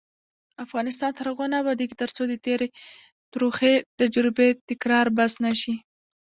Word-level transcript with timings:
افغانستان 0.65 1.11
تر 1.17 1.25
هغو 1.31 1.45
نه 1.51 1.57
ابادیږي، 1.61 1.95
ترڅو 2.03 2.23
د 2.27 2.33
تېرې 2.45 2.67
تروخې 3.33 3.73
تجربې 3.99 4.47
تکرار 4.69 5.07
بس 5.17 5.33
نه 5.45 5.51
شي. 5.61 5.73